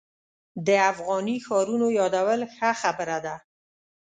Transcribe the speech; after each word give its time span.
د 0.65 0.67
افغاني 0.91 1.37
ښارونو 1.45 1.87
یادول 1.99 2.41
ښه 2.55 2.71
خبره 2.81 3.17
ده. 3.25 3.35